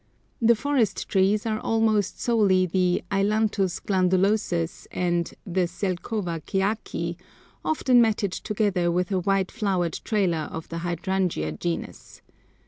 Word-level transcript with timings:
The 0.41 0.55
forest 0.55 1.09
trees 1.09 1.45
are 1.45 1.59
almost 1.59 2.19
solely 2.19 2.65
the 2.65 3.03
Ailanthus 3.11 3.79
glandulosus 3.81 4.87
and 4.91 5.31
the 5.45 5.67
Zelkowa 5.67 6.39
keaki, 6.41 7.17
often 7.63 8.01
matted 8.01 8.31
together 8.31 8.89
with 8.89 9.11
a 9.11 9.19
white 9.19 9.51
flowered 9.51 9.99
trailer 10.03 10.49
of 10.51 10.67
the 10.69 10.79
Hydrangea 10.79 11.51
genus. 11.51 12.23